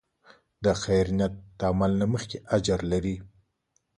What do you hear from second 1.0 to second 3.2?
نیت د عمل نه مخکې اجر لري.